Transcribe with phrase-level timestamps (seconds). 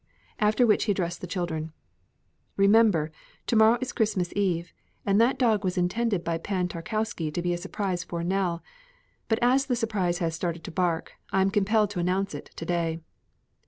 [0.39, 1.73] After which he addressed the children:
[2.57, 3.11] "Remember,
[3.45, 4.73] to morrow is Christmas Eve,
[5.05, 8.63] and that dog was intended by Pan Tarkowski to be a surprise for Nell,
[9.27, 12.65] but as the surprise has started to bark, I am compelled to announce it to
[12.65, 12.99] day."